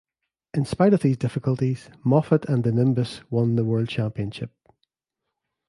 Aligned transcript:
In 0.55 0.65
spite 0.65 0.95
of 0.95 1.03
these 1.03 1.17
difficulties, 1.17 1.91
Moffat 2.03 2.45
and 2.45 2.63
the 2.63 2.71
Nimbus 2.71 3.21
won 3.29 3.55
the 3.55 3.63
World 3.63 3.87
Championship. 3.89 4.49